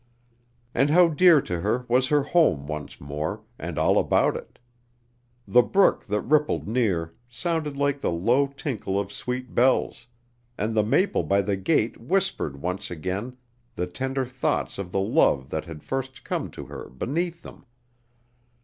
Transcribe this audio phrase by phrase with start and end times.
[0.73, 4.57] And how dear to her was her home once more, and all about it!
[5.47, 10.07] The brook that rippled near sounded like the low tinkle of sweet bells,
[10.57, 13.37] and the maple by the gate whispered once again
[13.75, 17.67] the tender thoughts of the love that had first come to her beneath them.